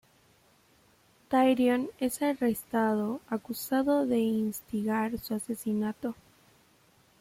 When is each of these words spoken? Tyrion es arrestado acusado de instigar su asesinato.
Tyrion 1.29 1.91
es 1.99 2.23
arrestado 2.23 3.21
acusado 3.29 4.07
de 4.07 4.17
instigar 4.17 5.15
su 5.19 5.35
asesinato. 5.35 6.15